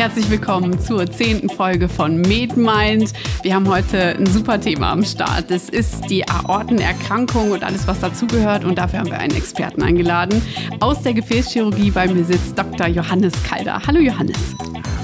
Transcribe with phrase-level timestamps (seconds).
[0.00, 3.12] Herzlich willkommen zur zehnten Folge von MedMind.
[3.42, 5.50] Wir haben heute ein super Thema am Start.
[5.50, 8.64] Das ist die Aortenerkrankung und alles, was dazugehört.
[8.64, 10.40] Und dafür haben wir einen Experten eingeladen.
[10.80, 12.86] Aus der Gefäßchirurgie bei mir sitzt Dr.
[12.86, 13.82] Johannes Kalder.
[13.86, 14.38] Hallo Johannes.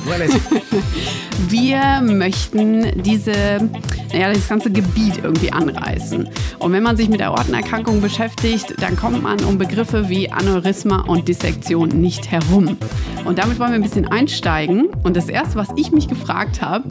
[1.49, 3.69] Wir möchten diese,
[4.13, 6.29] ja, das ganze Gebiet irgendwie anreißen.
[6.59, 11.29] Und wenn man sich mit Aortenerkrankungen beschäftigt, dann kommt man um Begriffe wie Aneurysma und
[11.29, 12.77] Dissektion nicht herum.
[13.25, 14.87] Und damit wollen wir ein bisschen einsteigen.
[15.03, 16.89] Und das Erste, was ich mich gefragt habe,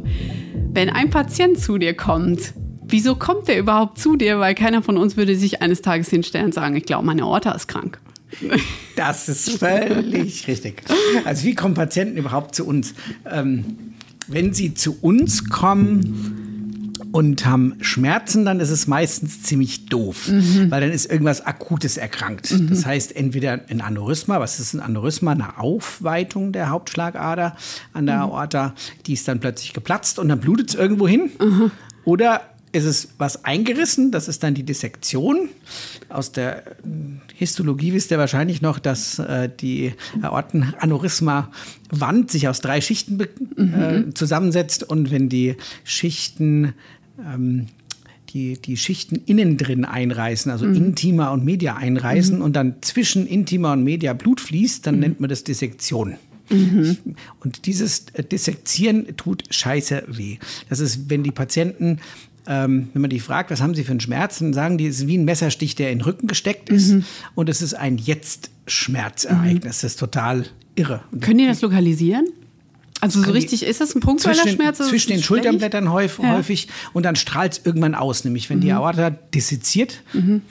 [0.71, 4.39] wenn ein Patient zu dir kommt, wieso kommt der überhaupt zu dir?
[4.39, 7.51] Weil keiner von uns würde sich eines Tages hinstellen und sagen, ich glaube, meine Aorta
[7.51, 7.99] ist krank.
[8.95, 10.81] Das ist völlig richtig.
[11.25, 12.93] Also wie kommen Patienten überhaupt zu uns?
[13.29, 13.93] Ähm,
[14.27, 16.44] wenn sie zu uns kommen
[17.15, 20.69] und haben Schmerzen, dann ist es meistens ziemlich doof, mhm.
[20.69, 22.51] weil dann ist irgendwas Akutes erkrankt.
[22.51, 22.67] Mhm.
[22.67, 25.31] Das heißt entweder ein Aneurysma, was ist ein Aneurysma?
[25.31, 27.55] Eine Aufweitung der Hauptschlagader
[27.93, 28.21] an der mhm.
[28.23, 31.31] Aorta, die ist dann plötzlich geplatzt und dann blutet es irgendwo hin.
[32.03, 32.41] Oder
[32.75, 35.47] ist es was eingerissen, das ist dann die Dissektion.
[36.09, 36.63] Aus der
[37.33, 43.73] Histologie wisst ihr wahrscheinlich noch, dass äh, die Aortenaneurysma-Wand sich aus drei Schichten mhm.
[43.73, 46.73] äh, zusammensetzt und wenn die Schichten
[47.19, 47.67] ähm,
[48.29, 50.75] die, die Schichten innen drin einreißen, also mhm.
[50.75, 52.43] Intima und Media einreißen mhm.
[52.43, 55.01] und dann zwischen Intima und Media Blut fließt, dann mhm.
[55.01, 56.15] nennt man das Dissektion.
[56.49, 56.97] Mhm.
[57.39, 60.37] Und dieses Dissektieren tut scheiße weh.
[60.69, 61.99] Das ist, wenn die Patienten
[62.47, 64.99] ähm, wenn man die fragt, was haben sie für einen Schmerz, dann sagen die, es
[64.99, 66.91] ist wie ein Messerstich, der in den Rücken gesteckt ist.
[66.91, 67.03] Mhm.
[67.33, 69.63] Und es ist ein Jetzt-Schmerzereignis.
[69.63, 69.67] Mhm.
[69.67, 71.03] Das ist total irre.
[71.21, 72.27] Können die das lokalisieren?
[73.05, 74.77] Also so richtig, ist das ein punktueller zwischen, Schmerz?
[74.79, 76.35] Zwischen den Schulterblättern häufig, ja.
[76.35, 78.61] häufig und dann strahlt es irgendwann aus, nämlich wenn mhm.
[78.61, 80.01] die Aorta disseziert.
[80.13, 80.41] Mhm.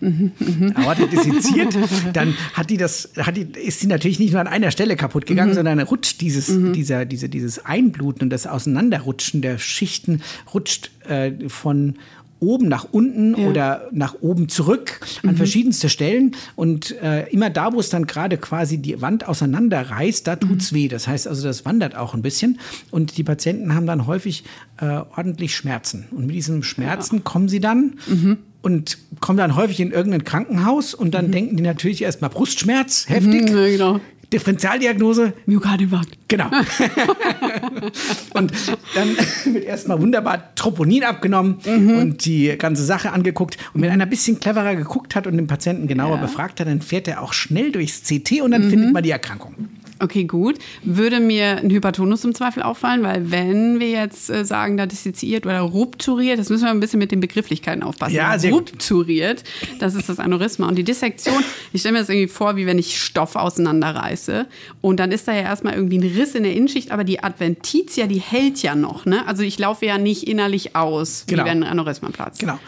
[0.00, 1.74] Mhm, Aorta disseziert,
[2.12, 5.24] dann hat die das, hat die, ist sie natürlich nicht nur an einer Stelle kaputt
[5.24, 5.54] gegangen, mhm.
[5.54, 6.72] sondern rutscht dieses, mhm.
[6.74, 10.20] dieser, diese, dieses Einbluten und das Auseinanderrutschen der Schichten
[10.52, 11.94] rutscht äh, von
[12.40, 13.48] oben nach unten ja.
[13.48, 15.36] oder nach oben zurück an mhm.
[15.36, 16.36] verschiedenste Stellen.
[16.56, 20.76] Und äh, immer da, wo es dann gerade quasi die Wand auseinanderreißt, da tut's mhm.
[20.76, 20.88] weh.
[20.88, 22.58] Das heißt also, das wandert auch ein bisschen.
[22.90, 24.44] Und die Patienten haben dann häufig
[24.80, 26.06] äh, ordentlich Schmerzen.
[26.10, 27.22] Und mit diesen Schmerzen ja.
[27.22, 27.94] kommen sie dann.
[28.06, 31.32] Mhm und kommen dann häufig in irgendein Krankenhaus und dann mhm.
[31.32, 33.50] denken die natürlich erstmal Brustschmerz, heftig.
[33.50, 34.00] Mhm, ja, genau.
[34.34, 35.32] Differentialdiagnose.
[35.46, 36.18] Myokardinfarkt.
[36.26, 36.46] Genau.
[38.34, 38.52] und
[38.94, 39.16] dann
[39.54, 41.98] wird erstmal wunderbar Troponin abgenommen mhm.
[41.98, 43.56] und die ganze Sache angeguckt.
[43.74, 46.22] Und wenn einer ein bisschen cleverer geguckt hat und den Patienten genauer ja.
[46.22, 48.70] befragt hat, dann fährt er auch schnell durchs CT und dann mhm.
[48.70, 49.54] findet man die Erkrankung.
[50.00, 50.58] Okay, gut.
[50.82, 55.46] Würde mir ein Hypertonus im Zweifel auffallen, weil wenn wir jetzt äh, sagen, da dissoziiert
[55.46, 58.14] oder rupturiert, das müssen wir ein bisschen mit den Begrifflichkeiten aufpassen.
[58.14, 59.82] Ja, sehr rupturiert, gut.
[59.82, 60.68] das ist das Aneurysma.
[60.68, 64.46] Und die Dissektion, ich stelle mir das irgendwie vor, wie wenn ich Stoff auseinanderreiße.
[64.80, 68.06] Und dann ist da ja erstmal irgendwie ein Riss in der Innenschicht, aber die Adventitia,
[68.06, 69.06] die hält ja noch.
[69.06, 69.26] Ne?
[69.26, 71.44] Also ich laufe ja nicht innerlich aus, genau.
[71.44, 72.40] wie wenn ein Aneurysma platzt.
[72.40, 72.58] Genau.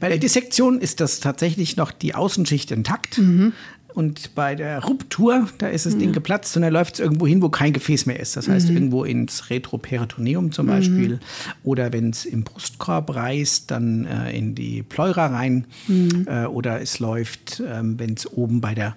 [0.00, 3.18] Bei der Dissektion ist das tatsächlich noch die Außenschicht intakt.
[3.18, 3.52] Mhm.
[3.94, 5.98] Und bei der Ruptur, da ist das mhm.
[5.98, 8.36] Ding geplatzt und da läuft es irgendwo hin, wo kein Gefäß mehr ist.
[8.36, 8.76] Das heißt, mhm.
[8.76, 11.14] irgendwo ins Retroperitoneum zum Beispiel.
[11.14, 11.20] Mhm.
[11.64, 15.64] Oder wenn es im Brustkorb reißt, dann äh, in die Pleura rein.
[15.88, 16.26] Mhm.
[16.28, 18.94] Äh, oder es läuft, äh, wenn es oben bei der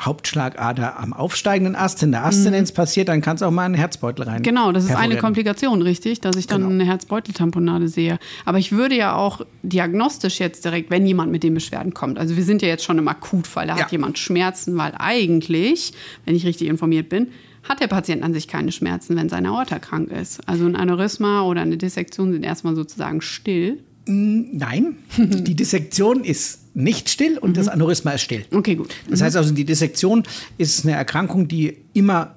[0.00, 2.76] Hauptschlagader am aufsteigenden Ast in der Aszendenz mhm.
[2.76, 4.42] passiert, dann kann es auch mal in den Herzbeutel rein.
[4.42, 6.72] Genau, das ist eine Komplikation, richtig, dass ich dann genau.
[6.72, 8.18] eine Herzbeuteltamponade sehe.
[8.44, 12.36] Aber ich würde ja auch diagnostisch jetzt direkt, wenn jemand mit den Beschwerden kommt, also
[12.36, 13.84] wir sind ja jetzt schon im Akutfall, da ja.
[13.84, 15.92] hat jemand Schmerzen, weil eigentlich,
[16.24, 17.28] wenn ich richtig informiert bin,
[17.62, 20.40] hat der Patient an sich keine Schmerzen, wenn seine Aorta krank ist.
[20.48, 23.82] Also ein Aneurysma oder eine Dissektion sind erstmal sozusagen still.
[24.06, 27.54] Mm, nein, die Dissektion ist nicht still und mhm.
[27.54, 28.44] das Aneurysma ist still.
[28.52, 28.88] Okay, gut.
[29.06, 29.10] Mhm.
[29.10, 30.22] Das heißt also, die Dissektion
[30.58, 32.36] ist eine Erkrankung, die immer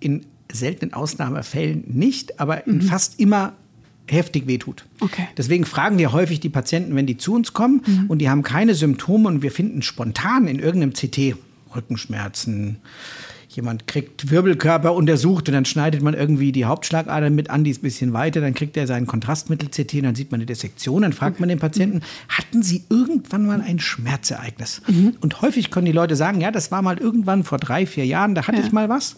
[0.00, 2.82] in seltenen Ausnahmefällen nicht, aber mhm.
[2.82, 3.54] fast immer
[4.06, 4.84] heftig wehtut.
[5.00, 5.28] Okay.
[5.36, 8.06] Deswegen fragen wir häufig die Patienten, wenn die zu uns kommen mhm.
[8.08, 11.36] und die haben keine Symptome und wir finden spontan in irgendeinem CT
[11.74, 12.76] Rückenschmerzen,
[13.56, 17.78] jemand kriegt Wirbelkörper untersucht und dann schneidet man irgendwie die Hauptschlagader mit an, die ist
[17.78, 21.12] ein bisschen weiter, dann kriegt er sein Kontrastmittel-CT und dann sieht man eine Dissektion, dann
[21.12, 24.82] fragt man den Patienten, hatten Sie irgendwann mal ein Schmerzereignis?
[24.88, 25.16] Mhm.
[25.20, 28.34] Und häufig können die Leute sagen, ja, das war mal irgendwann vor drei, vier Jahren,
[28.34, 28.64] da hatte ja.
[28.64, 29.16] ich mal was.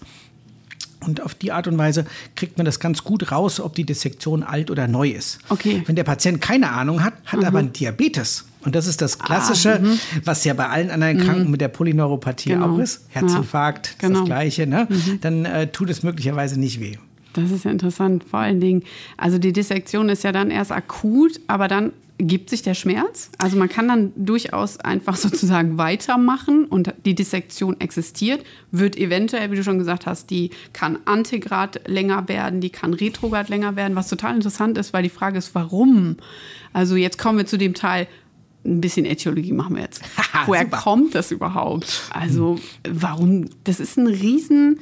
[1.06, 4.42] Und auf die Art und Weise kriegt man das ganz gut raus, ob die Dissektion
[4.42, 5.38] alt oder neu ist.
[5.48, 5.82] Okay.
[5.86, 7.46] Wenn der Patient keine Ahnung hat, hat mhm.
[7.46, 8.46] aber einen Diabetes.
[8.64, 11.50] Und das ist das Klassische, ah, was ja bei allen anderen Kranken mhm.
[11.50, 12.74] mit der Polyneuropathie genau.
[12.74, 13.06] auch ist.
[13.10, 14.20] Herzinfarkt, ja, genau.
[14.20, 14.66] das Gleiche.
[14.66, 14.86] Ne?
[14.88, 15.20] Mhm.
[15.20, 16.96] Dann äh, tut es möglicherweise nicht weh.
[17.34, 18.24] Das ist ja interessant.
[18.24, 18.82] Vor allen Dingen,
[19.16, 23.30] also die Dissektion ist ja dann erst akut, aber dann gibt sich der Schmerz?
[23.38, 29.56] Also man kann dann durchaus einfach sozusagen weitermachen und die Dissektion existiert, wird eventuell, wie
[29.56, 34.08] du schon gesagt hast, die kann Antigrad länger werden, die kann Retrograd länger werden, was
[34.08, 36.16] total interessant ist, weil die Frage ist, warum?
[36.72, 38.06] Also jetzt kommen wir zu dem Teil,
[38.64, 40.02] ein bisschen Äthiologie machen wir jetzt.
[40.46, 42.02] Woher kommt das überhaupt?
[42.10, 42.58] Also
[42.88, 43.46] warum?
[43.64, 44.80] Das ist ein riesen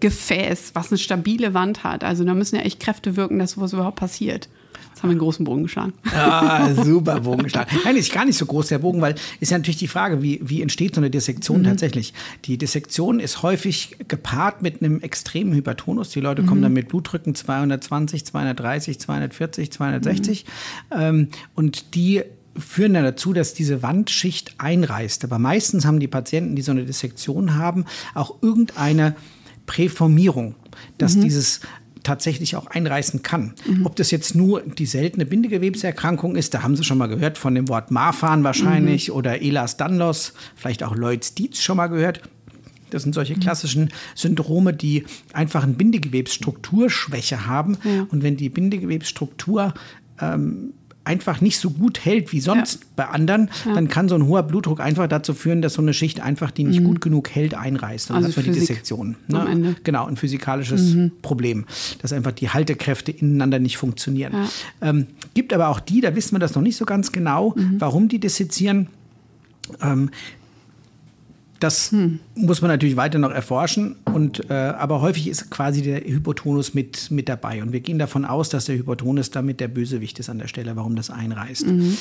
[0.00, 2.04] Gefäß, was eine stabile Wand hat.
[2.04, 4.48] Also da müssen ja echt Kräfte wirken, dass sowas überhaupt passiert
[5.04, 5.92] haben wir einen großen Bogen geschlagen.
[6.14, 7.76] Ah, super Bogen geschlagen.
[7.84, 10.40] Nein, ist gar nicht so groß der Bogen, weil ist ja natürlich die Frage, wie,
[10.42, 11.64] wie entsteht so eine Dissektion mhm.
[11.64, 12.14] tatsächlich?
[12.46, 16.10] Die Dissektion ist häufig gepaart mit einem extremen Hypertonus.
[16.10, 16.46] Die Leute mhm.
[16.46, 20.98] kommen dann mit Blutdrücken 220, 230, 240, 260 mhm.
[20.98, 22.22] ähm, und die
[22.56, 25.24] führen dann dazu, dass diese Wandschicht einreißt.
[25.24, 27.84] Aber meistens haben die Patienten, die so eine Dissektion haben,
[28.14, 29.16] auch irgendeine
[29.66, 30.54] Präformierung,
[30.98, 31.22] dass mhm.
[31.22, 31.60] dieses
[32.02, 33.54] tatsächlich auch einreißen kann.
[33.66, 33.86] Mhm.
[33.86, 37.54] Ob das jetzt nur die seltene Bindegewebserkrankung ist, da haben Sie schon mal gehört von
[37.54, 39.14] dem Wort Marfan wahrscheinlich mhm.
[39.14, 42.20] oder Elas-Danlos, vielleicht auch Lloyd-Dietz schon mal gehört.
[42.90, 43.40] Das sind solche mhm.
[43.40, 47.78] klassischen Syndrome, die einfach eine Bindegewebsstrukturschwäche haben.
[47.82, 48.06] Ja.
[48.10, 49.74] Und wenn die Bindegewebsstruktur
[50.20, 50.74] ähm,
[51.04, 52.86] einfach nicht so gut hält wie sonst ja.
[52.96, 53.74] bei anderen, ja.
[53.74, 56.64] dann kann so ein hoher Blutdruck einfach dazu führen, dass so eine Schicht einfach, die
[56.64, 56.84] nicht mhm.
[56.84, 58.10] gut genug hält, einreißt.
[58.10, 59.16] Dann also hat man Physik die Dissektion.
[59.28, 59.76] Ne?
[59.84, 61.12] Genau, ein physikalisches mhm.
[61.22, 61.66] Problem,
[62.00, 64.32] dass einfach die Haltekräfte ineinander nicht funktionieren.
[64.32, 64.88] Ja.
[64.88, 67.76] Ähm, gibt aber auch die, da wissen wir das noch nicht so ganz genau, mhm.
[67.78, 68.88] warum die dissezieren.
[69.82, 70.10] Ähm,
[71.64, 72.20] das hm.
[72.34, 73.96] muss man natürlich weiter noch erforschen.
[74.04, 77.62] Und, äh, aber häufig ist quasi der Hypotonus mit, mit dabei.
[77.62, 80.76] Und wir gehen davon aus, dass der Hypotonus damit der Bösewicht ist an der Stelle,
[80.76, 81.66] warum das einreißt.
[81.66, 81.96] Mhm.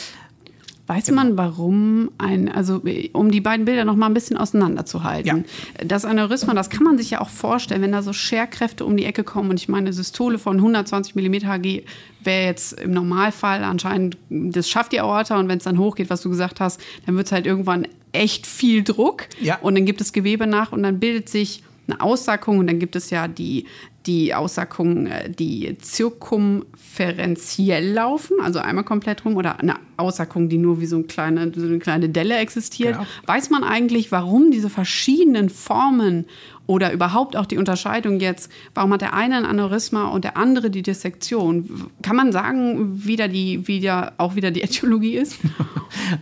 [0.86, 1.24] Weiß genau.
[1.24, 2.82] man, warum ein, also
[3.14, 5.46] um die beiden Bilder noch mal ein bisschen auseinanderzuhalten.
[5.46, 5.86] Ja.
[5.86, 9.06] Das Aneurysma, das kann man sich ja auch vorstellen, wenn da so Scherkräfte um die
[9.06, 11.84] Ecke kommen und ich meine, Systole von 120 mm Hg
[12.22, 16.22] wäre jetzt im Normalfall anscheinend, das schafft die Aorta und wenn es dann hochgeht, was
[16.22, 19.60] du gesagt hast, dann wird es halt irgendwann echt viel Druck ja.
[19.60, 22.96] und dann gibt es Gewebe nach und dann bildet sich eine Aussackung und dann gibt
[22.96, 23.66] es ja die,
[24.06, 30.80] die Aussackungen, äh, die zirkumferenziell laufen, also einmal komplett rum, oder eine Aussackung, die nur
[30.80, 32.94] wie so eine kleine, so eine kleine Delle existiert.
[32.94, 33.08] Genau.
[33.26, 36.28] Weiß man eigentlich, warum diese verschiedenen Formen
[36.66, 40.70] oder überhaupt auch die Unterscheidung jetzt, warum hat der eine ein Aneurysma und der andere
[40.70, 41.90] die Dissektion?
[42.02, 45.38] Kann man sagen, wie da die, wie da auch wieder die Äthiologie ist?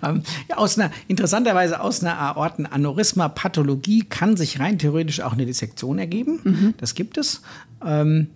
[0.04, 5.98] Ähm, ja, aus einer, interessanterweise aus einer Aortenaneurysma-Pathologie kann sich rein theoretisch auch eine Dissektion
[5.98, 6.40] ergeben.
[6.44, 6.74] Mhm.
[6.78, 7.42] Das gibt es.
[7.84, 8.28] Ähm,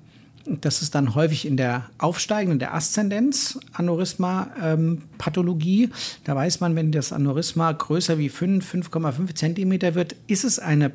[0.46, 5.84] das ist dann häufig in der aufsteigenden, der Aszendenz Aneurysma-Pathologie.
[5.84, 5.92] Ähm,
[6.24, 10.92] da weiß man, wenn das Aneurysma größer wie 5, 5,5 Zentimeter wird, ist es eine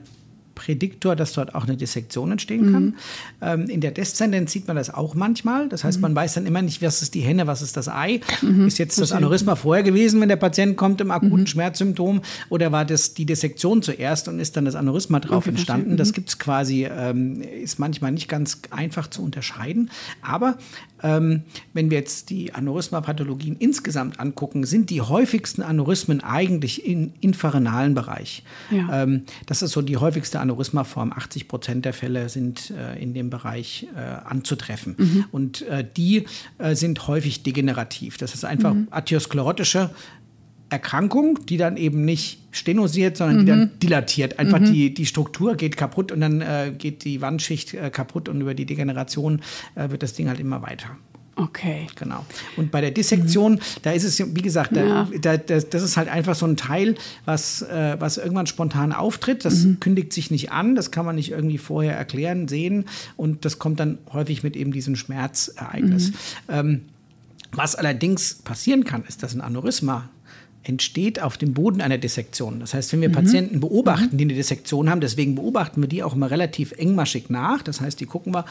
[0.60, 2.84] Prädiktor, dass dort auch eine Dissektion entstehen kann.
[2.84, 2.94] Mhm.
[3.40, 5.70] Ähm, in der Deszendenz sieht man das auch manchmal.
[5.70, 6.02] Das heißt, mhm.
[6.02, 8.20] man weiß dann immer nicht, was ist die Henne, was ist das Ei.
[8.42, 8.66] Mhm.
[8.66, 11.46] Ist jetzt das Aneurysma vorher gewesen, wenn der Patient kommt im akuten mhm.
[11.46, 12.20] Schmerzsymptom
[12.50, 15.96] oder war das die Dissektion zuerst und ist dann das Aneurysma drauf okay, entstanden?
[15.96, 16.12] Das mhm.
[16.12, 19.90] gibt es quasi, ähm, ist manchmal nicht ganz einfach zu unterscheiden.
[20.20, 20.58] Aber
[21.02, 27.94] ähm, wenn wir jetzt die Aneurysma-Pathologien insgesamt angucken, sind die häufigsten Aneurysmen eigentlich im infarenalen
[27.94, 28.42] Bereich.
[28.70, 29.04] Ja.
[29.04, 31.12] Ähm, das ist so die häufigste Aneurysma-Form.
[31.12, 34.96] 80 Prozent der Fälle sind äh, in dem Bereich äh, anzutreffen.
[34.98, 35.24] Mhm.
[35.30, 36.24] Und äh, die
[36.58, 38.16] äh, sind häufig degenerativ.
[38.16, 38.88] Das ist einfach mhm.
[38.90, 39.90] arteriosklerotische
[40.68, 43.40] Erkrankung, die dann eben nicht stenosiert, sondern mhm.
[43.40, 44.38] die dann dilatiert.
[44.38, 44.72] Einfach mhm.
[44.72, 48.54] die, die Struktur geht kaputt und dann äh, geht die Wandschicht äh, kaputt und über
[48.54, 49.40] die Degeneration
[49.74, 50.96] wird das Ding halt immer weiter.
[51.40, 51.86] Okay.
[51.96, 52.24] Genau.
[52.56, 53.58] Und bei der Dissektion, mhm.
[53.82, 55.08] da ist es, wie gesagt, da, ja.
[55.20, 59.44] da, das, das, ist halt einfach so ein Teil, was, äh, was irgendwann spontan auftritt.
[59.44, 59.80] Das mhm.
[59.80, 62.84] kündigt sich nicht an, das kann man nicht irgendwie vorher erklären, sehen.
[63.16, 66.10] Und das kommt dann häufig mit eben diesem Schmerzereignis.
[66.10, 66.14] Mhm.
[66.48, 66.80] Ähm,
[67.52, 70.08] was allerdings passieren kann, ist, dass ein Aneurysma
[70.62, 72.60] entsteht auf dem Boden einer Dissektion.
[72.60, 73.14] Das heißt, wenn wir mhm.
[73.14, 77.62] Patienten beobachten, die eine Dissektion haben, deswegen beobachten wir die auch immer relativ engmaschig nach.
[77.62, 78.44] Das heißt, die gucken wir,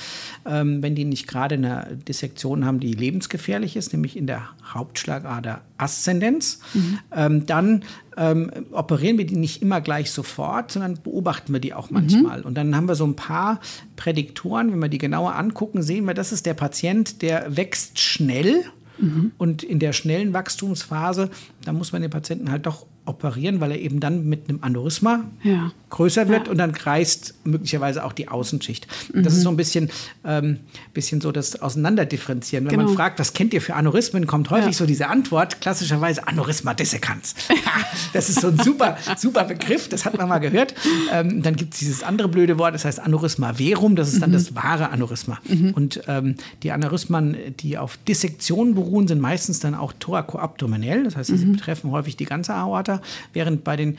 [0.45, 5.61] ähm, wenn die nicht gerade eine Dissektion haben, die lebensgefährlich ist, nämlich in der Hauptschlagader
[5.77, 6.99] Aszendenz, mhm.
[7.15, 7.83] ähm, dann
[8.17, 12.39] ähm, operieren wir die nicht immer gleich sofort, sondern beobachten wir die auch manchmal.
[12.39, 12.45] Mhm.
[12.45, 13.59] Und dann haben wir so ein paar
[13.95, 18.65] Prädiktoren, wenn wir die genauer angucken, sehen wir, das ist der Patient, der wächst schnell
[18.99, 19.31] Mhm.
[19.37, 21.29] Und in der schnellen Wachstumsphase,
[21.63, 25.25] da muss man den Patienten halt doch operieren, weil er eben dann mit einem Aneurysma
[25.43, 25.71] Ja.
[25.89, 26.51] größer wird Ja.
[26.51, 28.87] und dann kreist möglicherweise auch die Außenschicht.
[29.13, 29.89] Das ist so ein bisschen,
[30.23, 30.59] ähm,
[30.93, 32.69] bisschen so das Auseinanderdifferenzieren.
[32.69, 32.95] Wenn man Genau.
[32.97, 34.73] fragt, was kennt ihr für Aneurysmen, kommt häufig Ja.
[34.73, 37.35] so diese Antwort, klassischerweise Aneurysma dissecans.
[38.13, 40.75] das ist so ein super, super Begriff, das hat man mal gehört.
[41.11, 44.31] Ähm, dann gibt es dieses andere blöde Wort, das heißt Aneurysma verum, das ist dann
[44.31, 45.39] das wahre Aneurysma.
[45.73, 51.29] Und ähm, die Aneurysmen, die auf Dissektion beruhen, sind meistens dann auch thorakoabdominell, das heißt,
[51.35, 52.98] sie betreffen häufig die ganze Aorta,
[53.33, 53.97] während bei den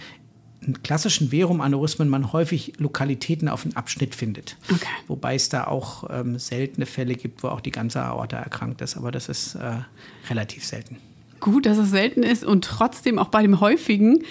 [0.83, 4.57] klassischen Verum-Aneurysmen man häufig Lokalitäten auf einen Abschnitt findet.
[4.71, 4.87] Okay.
[5.09, 8.97] Wobei es da auch ähm, seltene Fälle gibt, wo auch die ganze Aorta erkrankt ist,
[8.97, 9.79] aber das ist äh,
[10.29, 10.99] relativ selten.
[11.41, 14.23] Gut, dass es selten ist und trotzdem auch bei dem häufigen.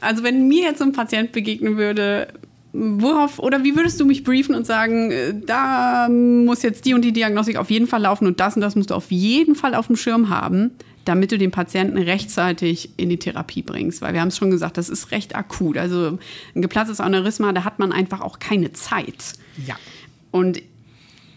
[0.00, 2.28] Also wenn mir jetzt so ein Patient begegnen würde,
[2.74, 7.02] worauf oder wie würdest du mich briefen und sagen, äh, da muss jetzt die und
[7.02, 9.74] die Diagnostik auf jeden Fall laufen und das und das musst du auf jeden Fall
[9.74, 10.72] auf dem Schirm haben,
[11.04, 14.78] damit du den Patienten rechtzeitig in die Therapie bringst, weil wir haben es schon gesagt,
[14.78, 15.76] das ist recht akut.
[15.76, 16.18] Also
[16.54, 19.34] ein geplatztes Aneurysma, da hat man einfach auch keine Zeit.
[19.66, 19.76] Ja.
[20.30, 20.62] Und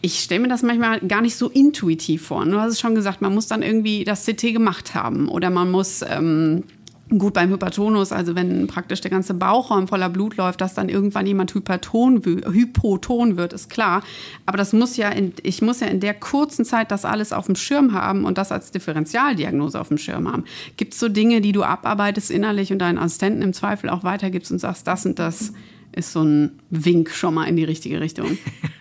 [0.01, 2.45] ich stelle mir das manchmal gar nicht so intuitiv vor.
[2.45, 5.69] Du hast es schon gesagt, man muss dann irgendwie das CT gemacht haben oder man
[5.71, 6.63] muss ähm,
[7.09, 11.25] gut beim Hypertonus, also wenn praktisch der ganze Bauchraum voller Blut läuft, dass dann irgendwann
[11.25, 14.03] jemand hyperton, hypoton wird, ist klar.
[14.45, 17.45] Aber das muss ja, in, ich muss ja in der kurzen Zeit das alles auf
[17.45, 20.43] dem Schirm haben und das als Differentialdiagnose auf dem Schirm haben.
[20.75, 24.51] Gibt es so Dinge, die du abarbeitest innerlich und deinen Assistenten im Zweifel auch weitergibst
[24.51, 25.53] und sagst, das und das
[25.97, 28.37] ist so ein Wink schon mal in die richtige Richtung?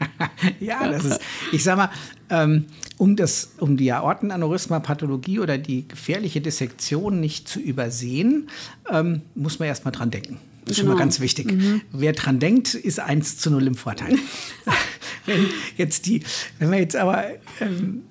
[0.61, 1.20] ja, das ist,
[1.52, 1.90] ich sag mal,
[2.30, 2.66] ähm,
[2.99, 8.49] um, das, um die Aortenaneurysma-Pathologie oder die gefährliche Dissektion nicht zu übersehen,
[8.90, 10.38] ähm, muss man erstmal dran denken.
[10.64, 11.04] Das ist schon mal Genau.
[11.04, 11.54] ganz wichtig.
[11.92, 14.16] Wer dran denkt, ist 1 zu 0 im Vorteil.
[15.26, 15.46] wenn
[15.76, 16.23] jetzt die,
[16.58, 17.25] wenn wir jetzt aber
[17.61, 18.02] ähm,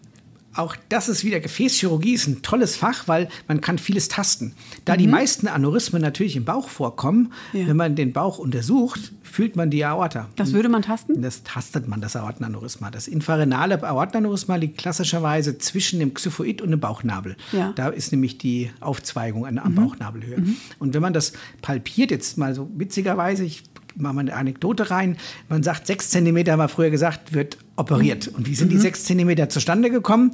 [0.56, 4.54] auch das ist wieder Gefäßchirurgie, ist ein tolles Fach, weil man kann vieles tasten.
[4.86, 7.60] Da die meisten Aneurysmen natürlich im Bauch vorkommen, Mhm.
[7.60, 7.68] Ja.
[7.68, 10.30] wenn man den Bauch untersucht, fühlt man die Aorta.
[10.38, 11.22] Das würde man tasten?
[11.22, 12.90] Das tastet man, das Aortenaneurysma.
[12.92, 17.36] Das infrarenale Aortenaneurysma liegt klassischerweise zwischen dem Xyphoid und dem Bauchnabel.
[17.52, 17.74] Ja.
[17.76, 20.42] Da ist nämlich die Aufzweigung an, am Bauchnabelhöhe.
[20.80, 23.64] Und wenn man das palpiert, jetzt mal so witzigerweise, ich
[23.96, 25.18] mache mal eine Anekdote rein,
[25.50, 28.28] man sagt, sechs Zentimeter, haben wir früher gesagt, wird operiert.
[28.28, 30.32] Und wie sind die sechs Zentimeter zustande gekommen?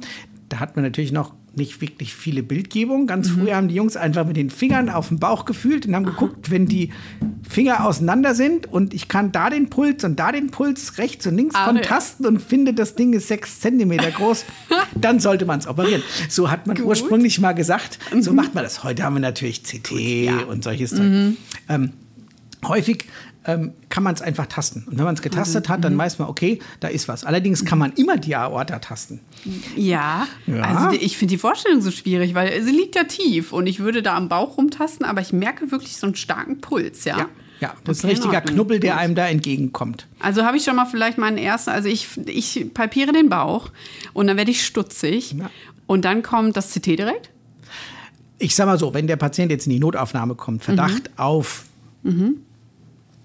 [0.48, 3.06] Da hat man natürlich noch nicht wirklich viele Bildgebungen.
[3.06, 6.04] Ganz früher haben die Jungs einfach mit den Fingern auf den Bauch gefühlt und haben
[6.04, 6.90] geguckt, wenn die
[7.48, 11.36] Finger auseinander sind und ich kann da den Puls und da den Puls rechts und
[11.36, 14.44] links Ah, von tasten und finde, das Ding ist sechs Zentimeter groß,
[14.94, 16.02] dann sollte man es operieren.
[16.28, 18.84] So hat man ursprünglich mal gesagt, so macht man das.
[18.84, 21.34] Heute haben wir natürlich CT und solches Zeug.
[21.68, 21.92] Ähm,
[22.64, 23.06] häufig
[23.44, 24.84] ähm, kann man es einfach tasten.
[24.88, 27.24] Und wenn man es getastet hat, dann weiß man, okay, da ist was.
[27.24, 29.20] Allerdings kann man immer die Aorta tasten.
[29.76, 30.62] Ja, Ja.
[30.62, 34.02] also ich finde die Vorstellung so schwierig, weil sie liegt ja tief und ich würde
[34.02, 37.18] da am Bauch rumtasten, aber ich merke wirklich so einen starken Puls, ja.
[37.18, 37.26] Ja,
[37.60, 38.40] ja das ist ein richtiger.
[38.42, 40.06] Knubbel, der einem da entgegenkommt.
[40.20, 43.70] Also habe ich schon mal vielleicht meinen ersten, also ich, ich palpiere den Bauch
[44.12, 45.50] und dann werde ich stutzig Ja.
[45.86, 47.30] und dann kommt das CT direkt.
[48.38, 51.64] Ich sag mal so, wenn der Patient jetzt in die Notaufnahme kommt, Verdacht auf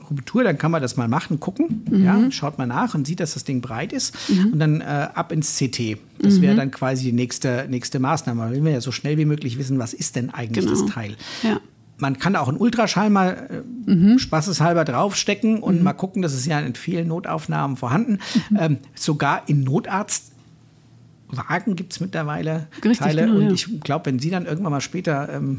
[0.10, 1.84] Ruptur, dann kann man das mal machen, gucken.
[1.92, 4.16] Ja, schaut mal nach und sieht, dass das Ding breit ist.
[4.30, 5.98] Und dann äh, ab ins CT.
[6.22, 8.52] Das wäre dann quasi die nächste, nächste Maßnahme.
[8.52, 10.80] Weil wir ja so schnell wie möglich wissen, was ist denn eigentlich Genau.
[10.80, 11.16] das Teil.
[11.44, 11.60] Ja.
[12.00, 16.60] Man kann auch einen Ultraschall mal äh, spaßeshalber draufstecken und mal gucken, das ist ja
[16.60, 18.20] in vielen Notaufnahmen vorhanden.
[18.58, 23.24] Ähm, sogar in Notarztwagen gibt es mittlerweile Richtig, Teile.
[23.26, 23.52] genau, und ja.
[23.52, 25.58] ich glaube, wenn Sie dann irgendwann mal später ähm,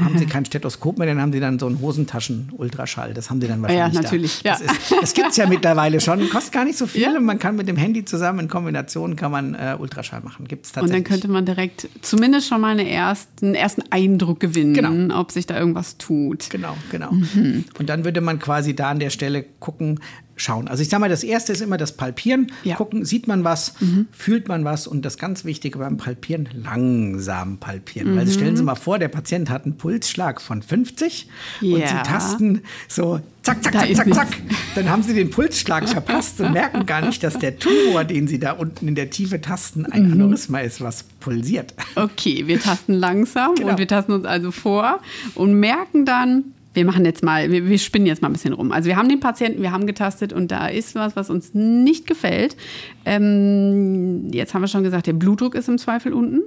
[0.00, 3.14] haben Sie kein Stethoskop mehr, dann haben Sie dann so einen Hosentaschen-Ultraschall.
[3.14, 4.02] Das haben Sie dann wahrscheinlich.
[4.02, 4.50] natürlich, Da.
[4.52, 4.58] ja.
[4.58, 6.28] Das, ist- das gibt es ja mittlerweile schon.
[6.30, 7.02] Kostet gar nicht so viel.
[7.02, 7.16] Ja.
[7.16, 10.46] Und man kann mit dem Handy zusammen in Kombination kann man äh, Ultraschall machen.
[10.48, 11.04] Gibt es Und tatsächlich.
[11.04, 15.20] dann könnte man direkt zumindest schon mal eine ersten, einen ersten Eindruck gewinnen, Genau.
[15.20, 16.50] ob sich da irgendwas tut.
[16.50, 17.12] Genau, genau.
[17.12, 17.64] Mhm.
[17.78, 20.00] Und dann würde man quasi da an der Stelle gucken,
[20.36, 20.68] schauen.
[20.68, 22.50] Also ich sage mal, das erste ist immer das Palpieren.
[22.64, 22.74] Ja.
[22.74, 22.78] Mhm.
[22.78, 23.74] Gucken, sieht man was,
[24.12, 28.16] fühlt man was und das ganz Wichtige beim Palpieren, langsam palpieren.
[28.16, 28.30] Weil Mhm.
[28.30, 31.28] stellen Sie mal vor, der Patient hat einen Pulsschlag von 50
[31.60, 32.02] und Sie Ja.
[32.02, 34.28] tasten so zack, zack, Da zack, zack, zack.
[34.74, 38.38] Dann haben Sie den Pulsschlag verpasst und merken gar nicht, dass der Tumor, den Sie
[38.38, 39.86] da unten in der Tiefe tasten, Mhm.
[39.92, 41.74] ein Aneurysma ist, was pulsiert.
[41.94, 43.70] Okay, wir tasten langsam Genau.
[43.70, 45.00] und wir tasten uns also vor
[45.34, 48.72] und merken dann, wir machen jetzt mal, wir, wir spinnen jetzt mal ein bisschen rum.
[48.72, 52.06] Also wir haben den Patienten, wir haben getastet und da ist was, was uns nicht
[52.06, 52.56] gefällt.
[53.04, 56.42] Ähm, jetzt haben wir schon gesagt, der Blutdruck ist im Zweifel unten.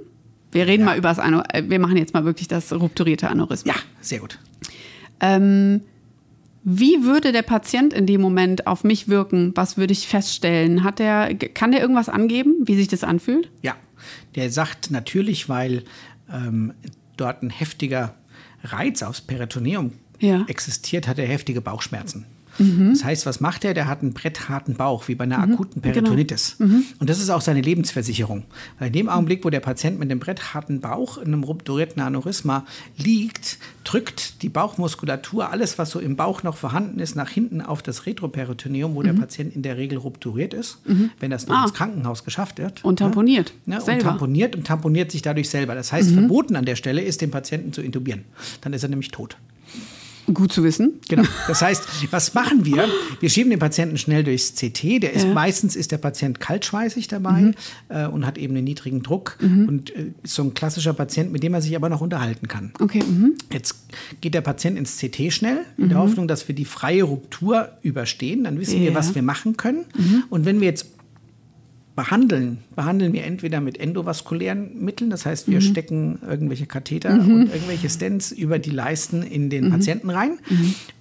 [0.52, 3.72] Wir reden mal über das Ano äh, wir machen jetzt mal wirklich das rupturierte Aneurysma.
[3.72, 4.38] Ja, sehr gut.
[5.20, 5.80] Ähm,
[6.64, 9.52] wie würde der Patient in dem Moment auf mich wirken?
[9.54, 10.84] Was würde ich feststellen?
[10.84, 13.50] Hat der, kann der irgendwas angeben, wie sich das anfühlt?
[13.62, 13.74] Ja,
[14.34, 15.84] der sagt natürlich, weil
[16.30, 16.74] ähm,
[17.16, 18.14] dort ein heftiger
[18.64, 20.44] Reiz aufs Peritoneum Ja.
[20.48, 22.24] existiert, hat er heftige Bauchschmerzen.
[22.60, 22.90] Mhm.
[22.94, 23.72] Das heißt, was macht er?
[23.72, 25.52] Der hat einen brettharten Bauch, wie bei einer Mhm.
[25.52, 26.56] akuten Peritonitis.
[26.58, 28.42] Und das ist auch seine Lebensversicherung.
[28.80, 32.66] Weil in dem Augenblick, wo der Patient mit dem brettharten Bauch in einem rupturierten Aneurysma
[32.96, 37.80] liegt, drückt die Bauchmuskulatur alles, was so im Bauch noch vorhanden ist, nach hinten auf
[37.80, 40.78] das Retroperitoneum, wo der Patient in der Regel rupturiert ist,
[41.20, 41.62] wenn das nur Mhm.
[41.62, 41.66] Ah.
[41.66, 42.84] ins Krankenhaus geschafft wird.
[42.84, 43.52] Und tamponiert.
[43.66, 43.80] Ne?
[43.80, 43.86] Und.
[43.86, 44.00] Mhm.
[44.00, 45.76] tamponiert und tamponiert sich dadurch selber.
[45.76, 48.24] Das heißt, verboten an der Stelle ist, den Patienten zu intubieren.
[48.62, 49.36] Dann ist er nämlich tot.
[50.34, 51.00] Gut zu wissen.
[51.08, 51.22] Genau.
[51.46, 52.86] Das heißt, was machen wir?
[53.20, 55.02] Wir schieben den Patienten schnell durchs CT.
[55.02, 55.28] Der ist Ja.
[55.28, 55.34] Mhm.
[55.34, 57.52] meistens ist der Patient kaltschweißig dabei
[57.88, 61.42] äh, und hat eben einen niedrigen Druck und äh, ist so ein klassischer Patient, mit
[61.42, 62.72] dem man sich aber noch unterhalten kann.
[62.80, 63.02] Okay.
[63.02, 63.34] Mhm.
[63.52, 63.76] Jetzt
[64.20, 68.44] geht der Patient ins CT schnell, in der Hoffnung, dass wir die freie Ruptur überstehen.
[68.44, 68.94] Dann wissen wir, Ja.
[68.94, 69.84] was wir machen können.
[70.30, 70.86] Und wenn wir jetzt
[71.98, 77.90] behandeln, behandeln wir entweder mit endovaskulären Mitteln, das heißt, wir stecken irgendwelche Katheter und irgendwelche
[77.90, 80.38] Stents über die Leisten in den Patienten rein.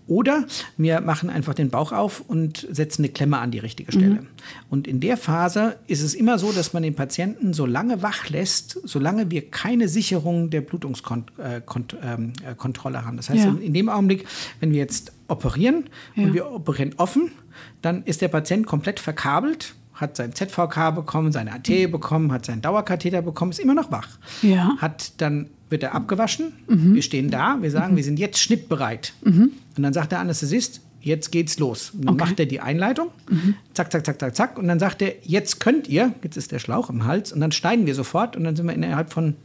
[0.08, 4.25] Oder wir machen einfach den Bauch auf und setzen eine Klemme an die richtige Stelle.
[4.72, 8.30] Und in der Phase ist es immer so, dass man den Patienten so lange wach
[8.30, 13.18] lässt, solange wir keine Sicherung der Blutungskontrolle haben.
[13.18, 13.50] Das heißt, Ja.
[13.51, 14.25] in, in dem Augenblick,
[14.62, 15.84] wenn wir jetzt operieren
[16.16, 16.24] Ja.
[16.24, 17.30] und wir operieren offen,
[17.84, 22.62] dann ist der Patient komplett verkabelt, hat sein ZVK bekommen, seine AT bekommen, hat seinen
[22.62, 24.08] Dauerkatheter bekommen, ist immer noch wach.
[24.42, 24.75] Ja.
[24.77, 26.54] Hat dann wird er abgewaschen.
[26.70, 26.94] Mhm.
[26.96, 29.13] Wir stehen da, wir sagen, wir sind jetzt schnittbereit.
[29.25, 31.89] Und dann sagt der Anästhesist, jetzt geht's los.
[31.92, 32.24] Und dann Okay.
[32.24, 32.30] Mhm.
[32.30, 33.10] macht er die Einleitung,
[33.74, 34.58] zack, zack, zack, zack, zack.
[34.60, 37.51] Und dann sagt er, jetzt könnt ihr, jetzt ist der Schlauch im Hals, und dann
[37.51, 39.36] schneiden wir sofort und dann sind wir innerhalb von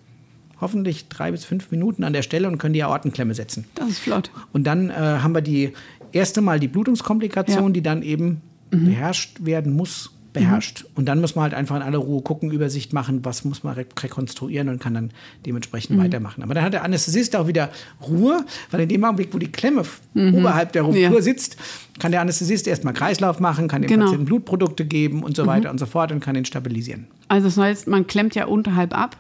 [0.61, 3.65] hoffentlich drei bis fünf Minuten an der Stelle und können die Aortenklemme setzen.
[3.75, 4.31] Das ist flott.
[4.53, 5.73] Und dann äh, haben wir die
[6.13, 7.69] erste Mal die Blutungskomplikation, Ja.
[7.69, 7.73] Mhm.
[7.73, 8.41] die dann eben
[8.71, 10.87] beherrscht werden muss, beherrscht.
[10.95, 13.75] Und dann muss man halt einfach in aller Ruhe gucken, Übersicht machen, was muss man
[13.75, 15.11] re rekonstruieren und kann dann
[15.45, 16.03] dementsprechend Mhm.
[16.03, 16.43] weitermachen.
[16.43, 17.69] Aber dann hat der Anästhesist auch wieder
[18.07, 19.83] Ruhe, weil in dem Augenblick, wo die Klemme
[20.15, 21.15] oberhalb der Ruptur Mhm.
[21.17, 21.21] Ja.
[21.23, 21.57] sitzt,
[21.99, 24.05] kann der Anästhesist erstmal Kreislauf machen, kann dem Genau.
[24.07, 27.07] Patienten Blutprodukte geben und so weiter und so fort und kann ihn stabilisieren.
[27.29, 29.17] Also das heißt, man klemmt ja unterhalb ab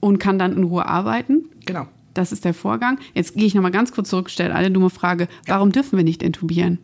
[0.00, 1.44] und kann dann in Ruhe arbeiten.
[1.64, 1.86] Genau.
[2.12, 2.98] Das ist der Vorgang.
[3.14, 5.26] Jetzt gehe ich noch mal ganz kurz zurück, stelle eine dumme Frage.
[5.46, 6.78] Warum dürfen wir nicht intubieren?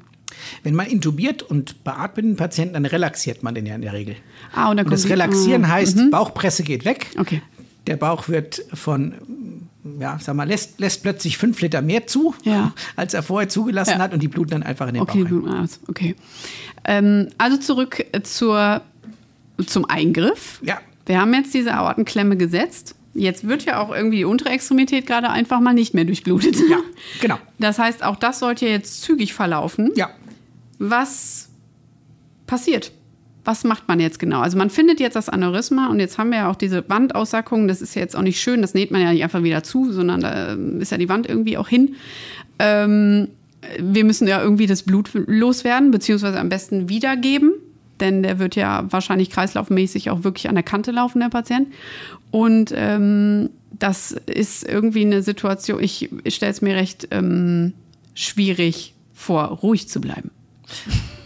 [0.62, 4.16] Wenn man intubiert und beatmet den Patienten, dann relaxiert man den ja in der Regel.
[4.54, 7.06] Ah, und dann Und das kommt die- Relaxieren ah, heißt, Bauchpresse geht weg.
[7.18, 7.42] Okay.
[7.87, 9.14] Der Bauch wird von,
[9.99, 12.72] ja, sag mal, lässt, lässt plötzlich fünf Liter mehr zu, Ja.
[12.96, 13.99] als er vorher zugelassen Ja.
[13.99, 15.54] hat und die bluten dann einfach in den Okay, Bauch rein.
[15.58, 16.14] alles, okay.
[16.84, 18.82] Ähm, also zurück zur,
[19.66, 20.60] zum Eingriff.
[20.62, 20.78] Ja.
[21.06, 22.95] Wir haben jetzt diese Aortenklemme gesetzt.
[23.14, 26.56] Jetzt wird ja auch irgendwie die untere Extremität gerade einfach mal nicht mehr durchblutet.
[26.68, 26.78] Ja,
[27.20, 27.38] genau.
[27.58, 29.90] Das heißt, auch das sollte jetzt zügig verlaufen.
[29.96, 30.10] Ja.
[30.78, 31.49] Was
[32.46, 32.92] passiert?
[33.44, 34.40] Was macht man jetzt genau?
[34.40, 37.66] Also man findet jetzt das Aneurysma und jetzt haben wir ja auch diese Wandaussacgung.
[37.66, 38.62] Das ist ja jetzt auch nicht schön.
[38.62, 41.26] Das näht man ja nicht einfach wieder zu, sondern da ähm, ist ja die Wand
[41.26, 41.96] irgendwie auch hin.
[42.58, 43.28] Ähm,
[43.78, 47.52] wir müssen ja irgendwie das Blut loswerden, beziehungsweise am besten wiedergeben.
[48.00, 51.69] Denn der wird ja wahrscheinlich kreislaufmäßig auch wirklich an der Kante laufen, der Patient.
[52.30, 57.75] Und ähm, das ist irgendwie eine Situation, ich, ich stelle es mir recht ähm,
[58.15, 60.30] schwierig vor, ruhig zu bleiben.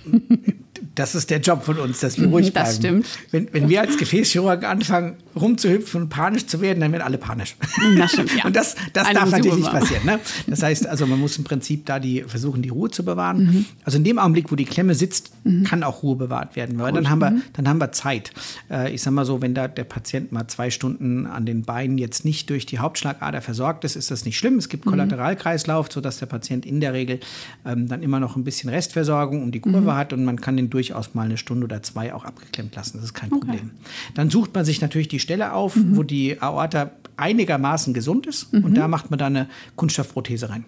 [0.95, 2.67] Das ist der Job von uns, dass wir ruhig bleiben.
[2.67, 3.07] Das stimmt.
[3.31, 7.57] Wenn, wenn wir als Gefäßchirurgen anfangen, rumzuhüpfen und panisch zu werden, dann werden alle panisch.
[7.99, 8.45] Das stimmt, ja.
[8.45, 10.05] Und das, das Eine darf natürlich nicht passieren.
[10.07, 10.21] Ne?
[10.47, 13.45] Das heißt, also man muss im Prinzip da die versuchen, die Ruhe zu bewahren.
[13.45, 13.65] Mhm.
[13.85, 15.33] Also in dem Augenblick, wo die Klemme sitzt,
[15.65, 16.79] kann auch Ruhe bewahrt werden.
[16.79, 17.43] Weil dann haben, wir, Mhm.
[17.55, 18.33] dann haben wir Zeit.
[18.71, 21.99] Äh, ich sag mal so, wenn da der Patient mal zwei Stunden an den Beinen
[21.99, 24.57] jetzt nicht durch die Hauptschlagader versorgt ist, ist das nicht schlimm.
[24.59, 24.71] Es Mhm.
[24.71, 27.21] gibt Kollateralkreislauf, sodass der Patient in der Regel
[27.67, 29.95] ähm, dann immer noch ein bisschen Restversorgung um die Kurve Mhm.
[29.95, 32.99] hat und man kann den durchaus mal eine Stunde oder zwei auch abgeklemmt lassen.
[32.99, 33.71] Das ist kein Problem.
[34.15, 35.97] Dann sucht man sich natürlich die Stelle auf, Mhm.
[35.97, 40.65] wo die Aorta einigermaßen gesund ist und da macht man dann eine Kunststoffprothese rein.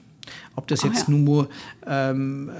[0.56, 1.14] Ob das jetzt ja.
[1.14, 1.48] nur,
[1.86, 2.50] ähm,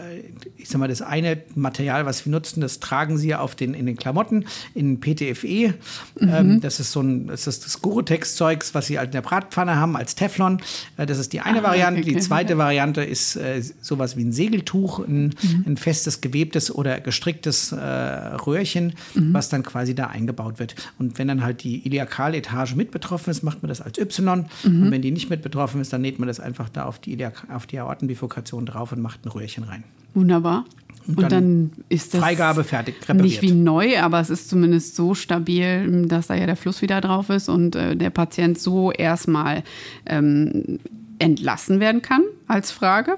[0.56, 3.86] ich sag mal, das eine Material, was wir nutzen, das tragen sie auf den, in
[3.86, 5.74] den Klamotten, in PTFE.
[6.20, 6.28] Mhm.
[6.28, 9.76] Ähm, das ist so ein, das ist das Gore-Tex-Zeugs, was sie halt in der Bratpfanne
[9.76, 10.60] haben als Teflon.
[10.96, 12.00] Äh, das ist die eine Ah, Variante.
[12.02, 15.64] okay, Die zweite Variante ist äh, sowas wie ein Segeltuch, ein, Mhm.
[15.66, 19.32] ein festes gewebtes oder gestricktes äh, Röhrchen, Mhm.
[19.34, 20.74] was dann quasi da eingebaut wird.
[20.98, 24.46] Und wenn dann halt die Iliakaletage mit betroffen ist, macht man das als Y.
[24.64, 24.82] Mhm.
[24.84, 27.12] Und wenn die nicht mit betroffen ist, dann näht man das einfach da auf die,
[27.12, 29.84] Iliak auf die Aortenbifurkation drauf und macht ein Röhrchen rein.
[30.14, 30.64] Wunderbar.
[31.06, 33.22] Und, dann dann, ist das Freigabe, fertig, repariert.
[33.22, 37.00] nicht wie neu, aber es ist zumindest so stabil, dass da ja der Fluss wieder
[37.00, 39.62] drauf ist und äh, der Patient so erstmal
[40.06, 40.80] ähm,
[41.18, 43.16] entlassen werden kann als Frage.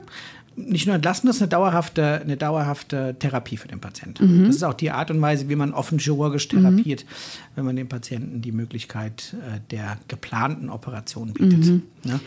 [0.56, 4.42] nicht nur entlassen, das ist eine dauerhafte, eine dauerhafte Therapie für den Patienten.
[4.42, 4.46] Mhm.
[4.46, 7.06] Das ist auch die Art und Weise, wie man offen chirurgisch therapiert,
[7.54, 11.64] wenn man dem Patienten die Möglichkeit äh, der geplanten Operation bietet.
[11.64, 11.82] Mhm.
[12.04, 12.20] Ne?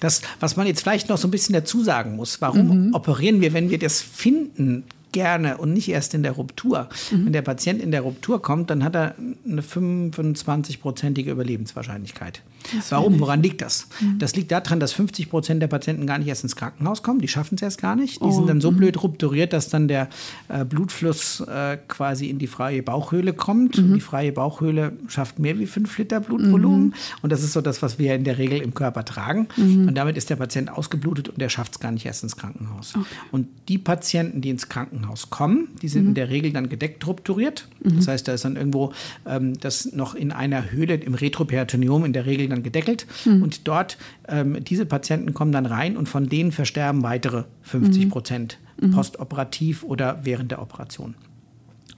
[0.00, 2.94] Das, was man jetzt vielleicht noch so ein bisschen dazu sagen muss, warum mhm.
[2.94, 6.88] operieren wir, wenn wir das finden, gerne und nicht erst in der Ruptur.
[7.10, 7.26] Mhm.
[7.26, 9.14] Wenn der Patient in der Ruptur kommt, dann hat er
[9.46, 12.42] eine 25-prozentige Überlebenswahrscheinlichkeit.
[12.90, 13.20] Warum?
[13.20, 13.88] Woran liegt das?
[14.00, 14.18] Mhm.
[14.18, 17.20] Das liegt daran, dass 50 Prozent der Patienten gar nicht erst ins Krankenhaus kommen.
[17.20, 18.20] Die schaffen es erst gar nicht.
[18.20, 18.30] Die oh.
[18.30, 18.76] sind dann so mhm.
[18.76, 20.08] blöd rupturiert, dass dann der
[20.48, 23.78] äh, Blutfluss äh, quasi in die freie Bauchhöhle kommt.
[23.78, 23.94] Mhm.
[23.94, 26.86] Die freie Bauchhöhle schafft mehr wie 5 Liter Blutvolumen.
[26.86, 26.94] Mhm.
[27.22, 29.48] Und das ist so das, was wir in der Regel im Körper tragen.
[29.56, 29.88] Mhm.
[29.88, 32.94] Und damit ist der Patient ausgeblutet und der schafft es gar nicht erst ins Krankenhaus.
[32.96, 33.06] Okay.
[33.30, 36.14] Und die Patienten, die ins Krankenhaus kommen, die sind in mhm.
[36.14, 37.68] der Regel dann gedeckt rupturiert.
[37.80, 38.92] Das heißt, da ist dann irgendwo
[39.26, 43.06] ähm, das noch in einer Höhle im Retroperitoneum in der Regel dann gedeckelt.
[43.24, 43.42] Mhm.
[43.42, 48.58] Und dort, ähm, diese Patienten kommen dann rein und von denen versterben weitere 50 Prozent
[48.80, 48.92] mhm.
[48.92, 51.14] postoperativ oder während der Operation.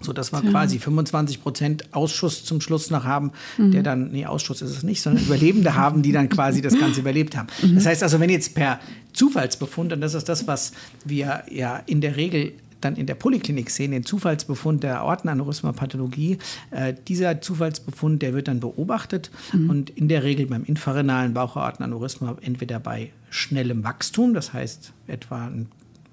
[0.01, 0.51] So dass wir ja.
[0.51, 3.71] quasi 25 Prozent Ausschuss zum Schluss noch haben, mhm.
[3.71, 7.01] der dann, nee, Ausschuss ist es nicht, sondern Überlebende haben, die dann quasi das Ganze
[7.01, 7.49] überlebt haben.
[7.63, 7.77] Mhm.
[7.77, 8.81] Das heißt also, wenn jetzt per
[9.13, 10.73] Zufallsbefund, und das ist das, was
[11.05, 12.53] wir ja in der Regel
[12.85, 16.39] dann in der Poliklinik sehen, den Zufallsbefund der Aortenaneurysma-Pathologie.
[16.71, 19.71] Äh, dieser Zufallsbefund, der wird dann beobachtet mhm.
[19.71, 25.69] und in der Regel beim infarenalen Bauchaortenaneurysma entweder bei schnellem Wachstum, das heißt etwa einen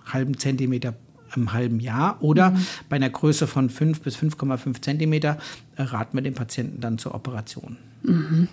[0.06, 0.96] halben Zentimeter
[1.36, 2.66] im halben Jahr oder mhm.
[2.90, 5.38] bei einer Größe von 5 bis 5,5 Zentimeter
[5.76, 7.78] äh, raten wir den Patienten dann zur Operation.
[8.04, 8.48] Mhm.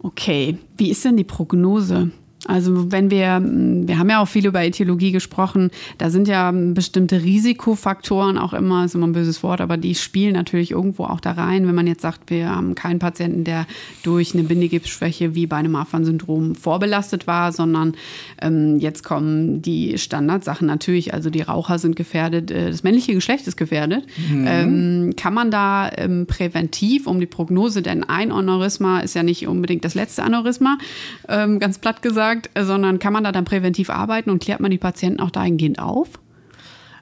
[0.00, 2.10] Okay, wie ist denn die Prognose?
[2.46, 7.24] Also wenn wir, wir haben ja auch viel über Etiologie gesprochen, da sind ja bestimmte
[7.24, 11.32] Risikofaktoren auch immer, ist immer ein böses Wort, aber die spielen natürlich irgendwo auch da
[11.32, 11.66] rein.
[11.66, 13.66] Wenn man jetzt sagt, wir haben keinen Patienten, der
[14.04, 17.94] durch eine Bindegipsschwäche wie bei einem Marfan-Syndrom vorbelastet war, sondern
[18.40, 23.48] ähm, jetzt kommen die Standardsachen natürlich, also die Raucher sind gefährdet, äh, das männliche Geschlecht
[23.48, 24.06] ist gefährdet.
[24.30, 24.44] Mhm.
[24.46, 29.48] Ähm, kann man da ähm, präventiv um die Prognose, denn ein Aneurysma ist ja nicht
[29.48, 30.78] unbedingt das letzte Aneurysma,
[31.28, 34.70] ähm, ganz platt gesagt, gesagt, sondern kann man da dann präventiv arbeiten und klärt man
[34.70, 36.18] die Patienten auch dahingehend auf?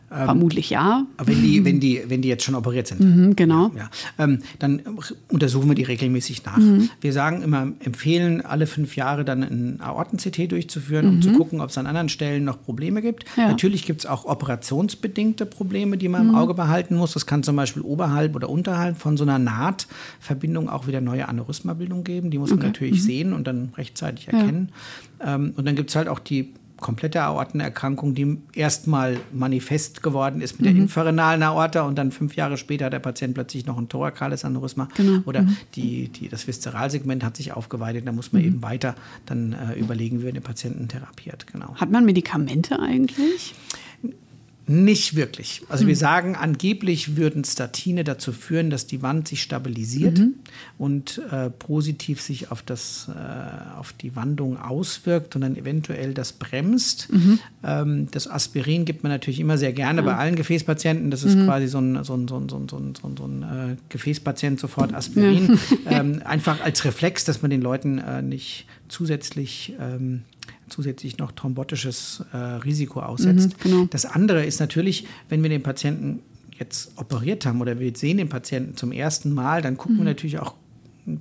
[0.09, 1.05] Ähm, Vermutlich ja.
[1.23, 3.01] Wenn die, wenn, die, wenn die jetzt schon operiert sind.
[3.01, 3.73] Mhm, genau.
[3.75, 3.83] Ja,
[4.19, 4.25] ja.
[4.25, 4.83] Ähm, dann
[5.29, 6.59] untersuchen wir die regelmäßig nach.
[6.59, 6.90] Mhm.
[7.01, 11.37] Wir sagen immer, empfehlen alle fünf Jahre dann ein Aorten-CT durchzuführen, um zu mhm.
[11.37, 13.25] gucken, ob es an anderen Stellen noch Probleme gibt.
[13.37, 13.49] Ja.
[13.49, 16.35] Natürlich gibt es auch operationsbedingte Probleme, die man im mhm.
[16.37, 17.12] Auge behalten muss.
[17.12, 22.05] Das kann zum Beispiel oberhalb oder unterhalb von so einer Nahtverbindung auch wieder neue Aneurysmabildung
[22.05, 22.31] geben.
[22.31, 22.69] Die muss man okay.
[22.69, 23.07] natürlich mhm.
[23.07, 24.71] sehen und dann rechtzeitig erkennen.
[25.21, 30.61] Ähm, und dann gibt es halt auch die komplette Aortenerkrankung, die erstmal manifest geworden ist
[30.61, 30.75] mit mhm.
[30.75, 34.45] der inferenalen Aorta und dann fünf Jahre später hat der Patient plötzlich noch ein thorakales
[34.45, 35.23] Aneurysma genau.
[35.25, 35.57] oder mhm.
[35.75, 38.07] die, die, das Viszeralsegment hat sich aufgeweitet.
[38.07, 38.49] Da muss man mhm.
[38.49, 41.47] eben weiter dann äh, überlegen, wie man den Patienten therapiert.
[41.47, 41.75] Genau.
[41.77, 43.55] Hat man Medikamente eigentlich?
[44.68, 45.62] Nicht wirklich.
[45.68, 45.88] Also mhm.
[45.88, 50.35] wir sagen, angeblich würden Statine dazu führen, dass die Wand sich stabilisiert mhm.
[50.76, 56.33] und äh, positiv sich auf, das, äh, auf die Wandung auswirkt und dann eventuell das
[56.33, 57.12] bremst.
[57.12, 57.38] Mhm.
[57.62, 60.07] Ähm, das Aspirin gibt man natürlich immer sehr gerne ja.
[60.07, 61.12] bei allen Gefäßpatienten.
[61.12, 61.44] Das ist mhm.
[61.44, 64.59] quasi so ein, so ein, so ein, so ein, so ein, so ein äh, Gefäßpatient
[64.59, 65.61] sofort Aspirin.
[65.85, 66.00] Ja.
[66.00, 70.22] ähm, einfach als Reflex, dass man den Leuten äh, nicht zusätzlich ähm,
[70.68, 73.57] zusätzlich noch thrombotisches äh, Risiko aussetzt.
[73.59, 73.85] Mhm, genau.
[73.90, 76.20] Das andere ist natürlich, wenn wir den Patienten
[76.59, 80.00] jetzt operiert haben oder wir sehen den Patienten zum ersten Mal, dann gucken mhm.
[80.00, 80.55] wir natürlich auch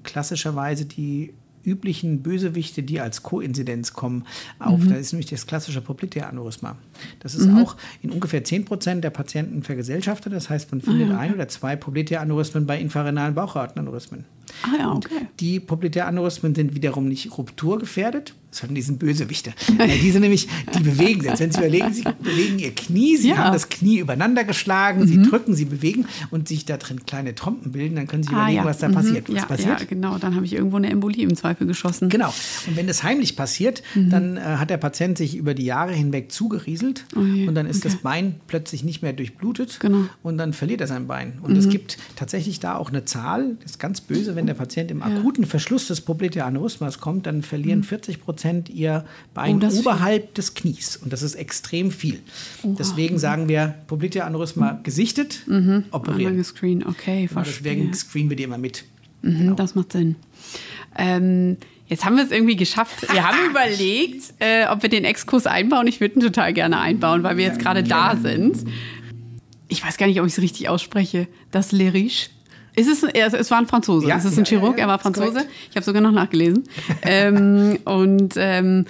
[0.03, 1.33] klassischerweise die
[1.65, 4.25] üblichen Bösewichte, die als Koinzidenz kommen,
[4.59, 4.79] auf.
[4.79, 4.89] Mhm.
[4.89, 6.77] Da ist nämlich das klassische Popliteaneurysma.
[7.19, 7.57] Das ist mhm.
[7.57, 10.31] auch in ungefähr 10 Prozent der Patienten vergesellschaftet.
[10.31, 11.21] Das heißt, man findet ah, okay.
[11.21, 14.25] ein oder zwei Popliteaneurysmen bei infarenalen Bauchratenaneurysmen.
[14.63, 15.27] Ah ja, okay.
[15.39, 19.53] Die Popliteaneurysmen sind wiederum nicht rupturgefährdet, sondern die sind Bösewichte.
[19.77, 21.39] ja, die sind nämlich, die bewegen sich.
[21.39, 23.37] Wenn Sie überlegen, sie bewegen ihr Knie, sie ja.
[23.37, 25.07] haben das Knie übereinander geschlagen, mhm.
[25.07, 28.37] sie drücken, sie bewegen und sich da drin kleine Trompen bilden, dann können Sie ah,
[28.37, 28.65] überlegen, ja.
[28.65, 28.93] was da mhm.
[28.93, 29.29] passiert.
[29.29, 29.79] Was ja, passiert.
[29.81, 32.09] Ja, genau, dann habe ich irgendwo eine Embolie im Zweifel geschossen.
[32.09, 32.33] Genau.
[32.67, 34.09] Und wenn das heimlich passiert, mhm.
[34.09, 37.79] dann äh, hat der Patient sich über die Jahre hinweg zugerieselt oh und dann ist
[37.79, 37.89] okay.
[37.89, 40.05] das Bein plötzlich nicht mehr durchblutet genau.
[40.23, 41.39] und dann verliert er sein Bein.
[41.41, 41.71] Und es mhm.
[41.71, 45.45] gibt tatsächlich da auch eine Zahl, das ist ganz böse, wenn der Patient im akuten
[45.45, 48.21] Verschluss des Popliteaneurysmas kommt, dann verlieren 40 mhm.
[48.21, 50.33] Prozent ihr Bein oh, oberhalb viel.
[50.35, 50.97] des Knies.
[50.97, 52.19] Und das ist extrem viel.
[52.63, 52.75] Oha.
[52.77, 54.83] Deswegen sagen wir, Popliteaneurysma mhm.
[54.83, 55.85] gesichtet, mhm.
[55.91, 56.37] operieren.
[56.37, 56.85] Gescreen.
[56.85, 58.85] Okay, genau, Deswegen screenen wir die immer mit.
[59.21, 59.53] Mhm, genau.
[59.55, 60.15] Das macht Sinn.
[60.97, 63.11] Ähm, jetzt haben wir es irgendwie geschafft.
[63.11, 65.87] Wir haben überlegt, äh, ob wir den Exkurs einbauen.
[65.87, 68.65] Ich würde ihn total gerne einbauen, weil wir jetzt gerade da sind.
[69.67, 71.27] Ich weiß gar nicht, ob ich es richtig ausspreche.
[71.51, 72.29] Das Leriche.
[72.75, 74.07] Ist es, es war ein Franzose.
[74.07, 75.45] Ja, es ist ein Chirurg, er war Franzose.
[75.69, 76.63] Ich habe sogar noch nachgelesen.
[77.03, 78.85] ähm, und ähm,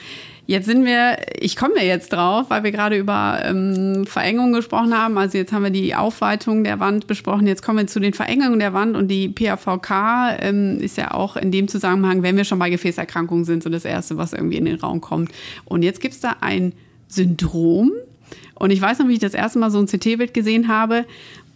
[0.48, 4.96] Jetzt sind wir, ich komme ja jetzt drauf, weil wir gerade über ähm, Verengungen gesprochen
[4.96, 5.18] haben.
[5.18, 7.48] Also jetzt haben wir die Aufweitung der Wand besprochen.
[7.48, 11.36] Jetzt kommen wir zu den Verengungen der Wand und die PAVK ähm, ist ja auch
[11.36, 14.66] in dem Zusammenhang, wenn wir schon bei Gefäßerkrankungen sind, so das Erste, was irgendwie in
[14.66, 15.32] den Raum kommt.
[15.66, 16.74] Und jetzt gibt es da ein
[17.08, 17.92] Syndrom.
[18.54, 21.06] Und ich weiß noch, wie ich das erste Mal so ein CT-Bild gesehen habe.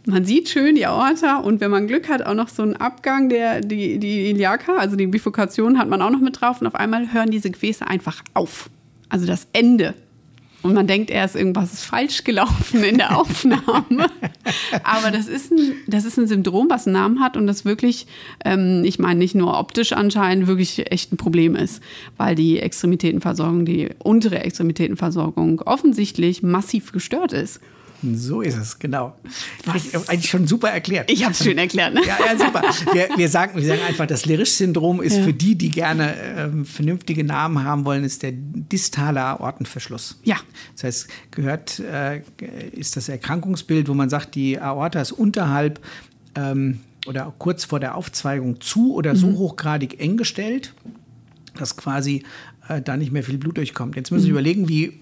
[0.10, 3.30] Man sieht schön die Aorta und wenn man Glück hat, auch noch so einen Abgang,
[3.30, 6.62] der, die, die Iliaka, also die Bifurkation, hat man auch noch mit drauf.
[6.62, 8.70] Und auf einmal hören diese Gefäße einfach auf
[9.10, 9.96] also das Ende.
[10.62, 14.08] Und man denkt erst, irgendwas ist falsch gelaufen in der Aufnahme.
[14.84, 18.08] Aber das ist, ein, das ist ein Syndrom, was einen Namen hat und das wirklich,
[18.44, 21.82] ähm, ich meine nicht nur optisch anscheinend, wirklich echt ein Problem ist,
[22.18, 27.62] weil die Extremitätenversorgung, die untere Extremitätenversorgung offensichtlich massiv gestört ist.
[28.02, 29.16] So ist es, genau.
[29.76, 31.12] Ich habe eigentlich schon super erklärt.
[31.12, 32.02] Ich habe es schön erklärt, ne?
[32.06, 32.62] Ja, ja, super.
[32.94, 35.24] Wir, wir, sagen, wir sagen einfach, das Lerisch-Syndrom ist ja.
[35.24, 40.20] für die, die gerne ähm, vernünftige Namen haben wollen, ist der distale Aortenverschluss.
[40.24, 40.38] Ja.
[40.76, 42.22] Das heißt, gehört, äh,
[42.72, 45.80] ist das Erkrankungsbild, wo man sagt, die Aorta ist unterhalb
[46.36, 49.38] ähm, oder kurz vor der Aufzweigung zu oder so mhm.
[49.38, 50.74] hochgradig eng gestellt,
[51.58, 52.24] dass quasi
[52.70, 53.96] äh, da nicht mehr viel Blut durchkommt.
[53.96, 54.36] Jetzt müssen Sie mhm.
[54.36, 55.00] überlegen, wie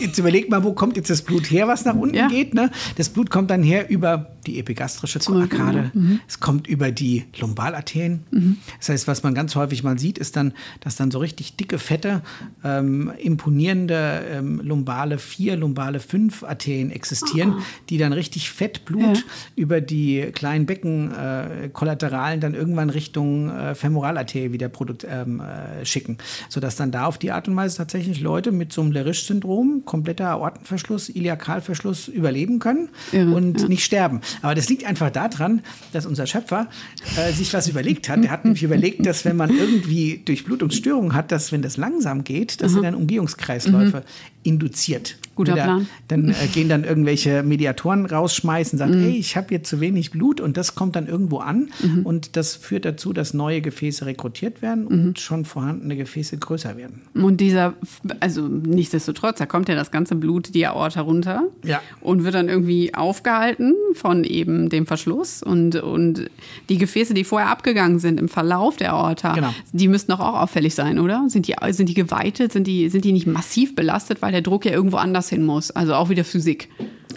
[0.00, 2.26] Jetzt überleg mal, wo kommt jetzt das Blut her, was nach unten ja.
[2.28, 2.52] geht.
[2.52, 2.70] Ne?
[2.96, 5.92] Das Blut kommt dann her über die epigastrische Arkade.
[5.94, 6.20] Mhm.
[6.26, 8.24] Es kommt über die Lumbalarterien.
[8.30, 8.56] Mhm.
[8.78, 11.78] Das heißt, was man ganz häufig mal sieht, ist dann, dass dann so richtig dicke,
[11.78, 12.22] fette,
[12.64, 17.62] ähm, imponierende ähm, lumbale 4, lumbale 5 Arterien existieren, oh.
[17.88, 19.22] die dann richtig Fettblut ja.
[19.54, 24.70] über die kleinen Beckenkollateralen äh, dann irgendwann Richtung äh, Femoralarterie wieder
[25.08, 26.18] ähm, äh, schicken.
[26.48, 29.51] Sodass dann da auf die Art und Weise tatsächlich Leute mit so einem Lerisch-Syndrom,
[29.84, 33.68] kompletter Aortenverschluss, Iliakalverschluss überleben können Irre, und ja.
[33.68, 34.20] nicht sterben.
[34.42, 35.62] Aber das liegt einfach daran,
[35.92, 36.68] dass unser Schöpfer
[37.16, 38.24] äh, sich was überlegt hat.
[38.24, 42.60] Er hat nämlich überlegt, dass wenn man irgendwie Durchblutungsstörungen hat, dass wenn das langsam geht,
[42.62, 42.82] dass mhm.
[42.82, 44.31] dann Umgehungskreisläufe mhm.
[44.42, 45.16] Induziert.
[45.34, 45.86] Guter Wieder, Plan.
[46.08, 49.04] Dann äh, gehen dann irgendwelche Mediatoren rausschmeißen, sagen, mhm.
[49.04, 52.04] hey, ich habe jetzt zu wenig Blut und das kommt dann irgendwo an mhm.
[52.04, 55.16] und das führt dazu, dass neue Gefäße rekrutiert werden und mhm.
[55.16, 57.00] schon vorhandene Gefäße größer werden.
[57.14, 57.72] Und dieser,
[58.20, 61.80] also nichtsdestotrotz, da kommt ja das ganze Blut die Aorta runter ja.
[62.02, 66.28] und wird dann irgendwie aufgehalten von eben dem Verschluss und, und
[66.68, 69.54] die Gefäße, die vorher abgegangen sind im Verlauf der Aorta, genau.
[69.72, 71.24] die müssten doch auch auffällig sein, oder?
[71.28, 72.52] Sind die, sind die geweitet?
[72.52, 75.70] Sind die, sind die nicht massiv belastet, weil der Druck ja irgendwo anders hin muss.
[75.70, 76.68] Also auch wieder Physik.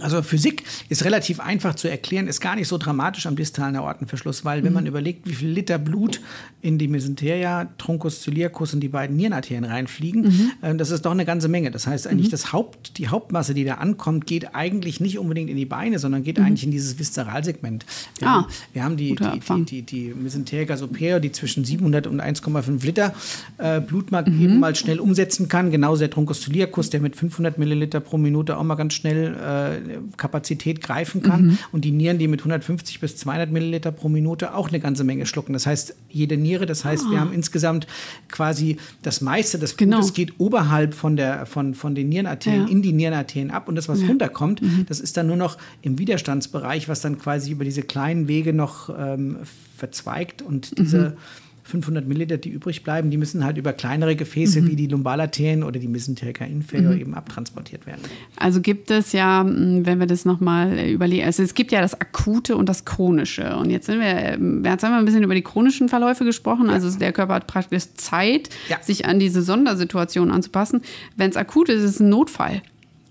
[0.01, 4.45] Also Physik ist relativ einfach zu erklären, ist gar nicht so dramatisch am distalen Aortenverschluss,
[4.45, 4.75] weil wenn mhm.
[4.75, 6.21] man überlegt, wie viel Liter Blut
[6.61, 10.51] in die Mesenteria, Truncus ciliacus und die beiden Nierenarterien reinfliegen, mhm.
[10.61, 11.71] äh, das ist doch eine ganze Menge.
[11.71, 12.31] Das heißt eigentlich, mhm.
[12.31, 16.23] das Haupt, die Hauptmasse, die da ankommt, geht eigentlich nicht unbedingt in die Beine, sondern
[16.23, 16.45] geht mhm.
[16.45, 17.85] eigentlich in dieses Viszeralsegment.
[18.19, 22.21] Wir, ah, haben, wir haben die, die, die, die, Mesenterica superior, die zwischen 700 und
[22.21, 23.13] 1,5 Liter
[23.57, 24.41] äh, Blutmark mhm.
[24.41, 25.71] eben mal schnell umsetzen kann.
[25.71, 29.99] Genauso der Truncus ciliacus, der mit 500 Milliliter pro Minute auch mal ganz schnell äh,
[30.17, 31.45] Kapazität greifen kann.
[31.45, 31.57] Mhm.
[31.71, 35.27] Und die Nieren, die mit 150 bis 200 Milliliter pro Minute auch eine ganze Menge
[35.27, 35.53] schlucken.
[35.53, 37.11] Das heißt, jede Niere, das heißt, oh.
[37.11, 37.21] wir ah.
[37.21, 37.85] haben insgesamt
[38.27, 40.13] quasi das meiste des Blutes genau.
[40.13, 42.71] geht oberhalb von, der, von, von den Nierenarterien ja.
[42.71, 43.67] in die Nierenarterien ab.
[43.69, 44.07] Und das, was ja.
[44.07, 44.87] runterkommt, mhm.
[44.89, 48.89] das ist dann nur noch im Widerstandsbereich, was dann quasi über diese kleinen Wege noch
[48.97, 49.37] ähm,
[49.77, 50.41] verzweigt.
[50.41, 51.09] Und diese.
[51.11, 51.17] Mhm
[51.65, 54.67] 500 Milliliter, die übrig bleiben, die müssen halt über kleinere Gefäße mhm.
[54.69, 57.01] wie die Lumbalarterien oder die Mesenterica inferior mhm.
[57.01, 58.01] eben abtransportiert werden.
[58.35, 62.55] Also gibt es ja, wenn wir das nochmal überlegen, also es gibt ja das Akute
[62.55, 63.55] und das Chronische.
[63.55, 64.37] Und jetzt sind wir,
[64.69, 66.67] jetzt haben wir ein bisschen über die chronischen Verläufe gesprochen.
[66.67, 66.73] Ja.
[66.73, 68.77] Also der Körper hat praktisch Zeit, ja.
[68.81, 70.81] sich an diese Sondersituation anzupassen.
[71.15, 72.61] Wenn es akut ist, ist es ein Notfall.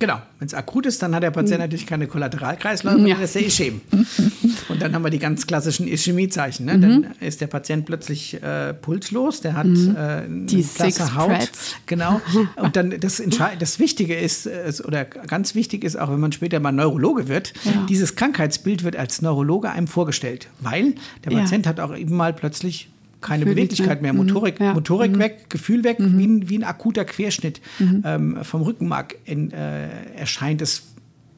[0.01, 1.65] Genau, wenn es akut ist, dann hat der Patient mhm.
[1.65, 3.15] natürlich keine Kollateralkreisläufe, ja.
[3.15, 3.81] dann ist er Ischäm.
[4.69, 6.67] Und dann haben wir die ganz klassischen Ischämiezeichen.
[6.67, 6.77] Ne?
[6.77, 6.81] Mhm.
[6.81, 9.97] Dann ist der Patient plötzlich äh, pulslos, der hat mhm.
[9.97, 11.29] äh, die blasse Haut.
[11.29, 11.77] Prats.
[11.87, 12.21] Genau.
[12.57, 13.23] Und dann das,
[13.59, 14.49] das Wichtige ist,
[14.85, 17.87] oder ganz wichtig ist auch, wenn man später mal Neurologe wird, ja.
[17.89, 21.71] dieses Krankheitsbild wird als Neurologe einem vorgestellt, weil der Patient ja.
[21.71, 22.91] hat auch eben mal plötzlich
[23.25, 24.67] keine Beweglichkeit mehr, Motorik, mhm.
[24.67, 24.75] ja.
[24.75, 25.19] Motorik mhm.
[25.19, 26.19] weg, Gefühl weg, mhm.
[26.19, 28.03] wie, ein, wie ein akuter Querschnitt mhm.
[28.05, 30.83] ähm, vom Rückenmark in, äh, erscheint es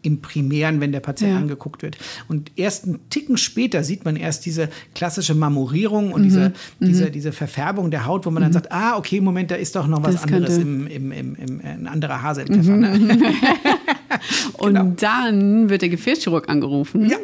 [0.02, 1.38] im Primären, wenn der Patient ja.
[1.38, 1.98] angeguckt wird.
[2.28, 6.24] Und erst einen Ticken später sieht man erst diese klassische Marmorierung und mhm.
[6.24, 7.12] diese, diese, mhm.
[7.12, 10.02] diese Verfärbung der Haut, wo man dann sagt, ah, okay, Moment, da ist doch noch
[10.04, 12.76] was das anderes im, im, im, im, ein anderer Haarselkäfer.
[12.76, 13.18] Ne?
[14.58, 14.92] Und genau.
[14.96, 17.18] dann wird der Gefäßchirurg angerufen, ja.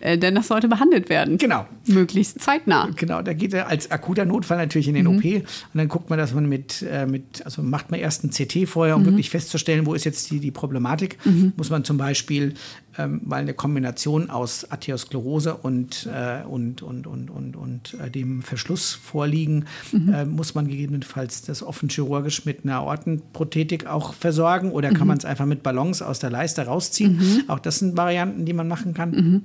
[0.00, 1.38] äh, denn das sollte behandelt werden.
[1.38, 1.66] Genau.
[1.86, 2.90] Möglichst zeitnah.
[2.96, 5.18] Genau, da geht er als akuter Notfall natürlich in den mhm.
[5.18, 8.30] OP und dann guckt man, dass man mit, äh, mit also macht man erst ein
[8.30, 9.06] CT vorher, um mhm.
[9.06, 11.18] wirklich festzustellen, wo ist jetzt die, die Problematik.
[11.24, 11.52] Mhm.
[11.56, 12.54] Muss man zum Beispiel
[12.98, 18.42] ähm, weil eine Kombination aus Arteriosklerose und, äh, und, und, und, und, und äh, dem
[18.42, 20.12] Verschluss vorliegen, mhm.
[20.12, 25.08] äh, muss man gegebenenfalls das offen chirurgisch mit einer Ortenprothetik auch versorgen oder kann mhm.
[25.08, 27.16] man es einfach mit Ballons aus der Leiste rausziehen.
[27.16, 27.44] Mhm.
[27.48, 29.42] Auch das sind Varianten, die man machen kann mhm.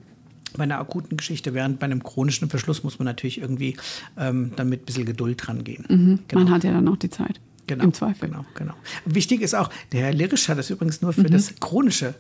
[0.57, 3.77] bei einer akuten Geschichte, während bei einem chronischen Verschluss muss man natürlich irgendwie
[4.17, 5.85] ähm, dann mit ein bisschen Geduld dran gehen.
[5.87, 6.19] Mhm.
[6.27, 6.43] Genau.
[6.43, 7.39] Man hat ja dann noch die Zeit.
[7.67, 8.29] Genau, Im Zweifel.
[8.29, 8.73] Genau, genau.
[9.05, 11.31] Wichtig ist auch, der Herr Lirisch hat das übrigens nur für mhm.
[11.31, 12.13] das chronische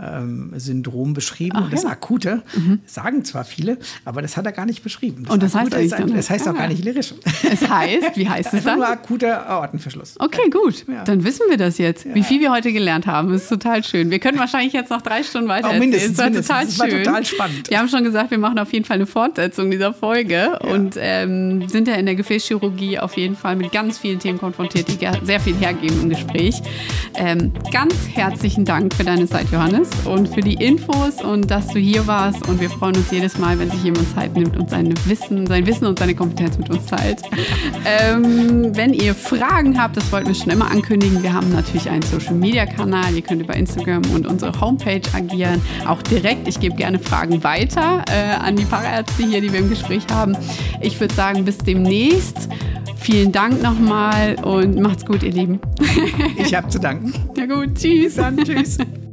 [0.00, 1.56] ähm, Syndrom beschrieben.
[1.56, 1.90] Ach, und das ja.
[1.90, 2.80] Akute mhm.
[2.86, 5.24] sagen zwar viele, aber das hat er gar nicht beschrieben.
[5.24, 6.52] Das und das heißt, ist ein, das heißt ja.
[6.52, 7.14] auch gar nicht lyrisch.
[7.42, 8.78] Es heißt, wie heißt es dann?
[8.78, 10.16] nur akuter Aortenverschluss.
[10.18, 10.84] Okay, gut.
[10.88, 11.04] Ja.
[11.04, 12.06] Dann wissen wir das jetzt.
[12.14, 14.10] Wie viel wir heute gelernt haben, ist total schön.
[14.10, 16.38] Wir können wahrscheinlich jetzt noch drei Stunden weiter oh, mindestens, erzählen.
[16.38, 16.76] Es war mindestens.
[16.76, 17.04] total schön.
[17.04, 17.70] Das war total spannend.
[17.70, 21.68] Wir haben schon gesagt, wir machen auf jeden Fall eine Fortsetzung dieser Folge und ähm,
[21.68, 25.40] sind ja in der Gefäßchirurgie auf jeden Fall mit ganz vielen Themen konfrontiert, die sehr
[25.40, 26.60] viel hergeben im Gespräch.
[27.14, 31.78] Ähm, ganz herzlichen Dank für deine Zeit, Johannes, und für die Infos und dass du
[31.78, 32.48] hier warst.
[32.48, 35.66] Und wir freuen uns jedes Mal, wenn sich jemand Zeit nimmt und sein Wissen, sein
[35.66, 37.22] Wissen und seine Kompetenz mit uns teilt.
[37.84, 41.22] ähm, wenn ihr Fragen habt, das wollten wir schon immer ankündigen.
[41.22, 43.14] Wir haben natürlich einen Social Media Kanal.
[43.14, 45.60] Ihr könnt über Instagram und unsere Homepage agieren.
[45.86, 46.48] Auch direkt.
[46.48, 50.36] Ich gebe gerne Fragen weiter äh, an die Fachärzte hier, die wir im Gespräch haben.
[50.80, 52.48] Ich würde sagen, bis demnächst.
[53.06, 55.60] Vielen Dank nochmal und macht's gut, ihr Lieben.
[56.36, 57.12] ich habe zu danken.
[57.36, 58.16] Na gut, tschüss.
[58.16, 58.78] Dann tschüss.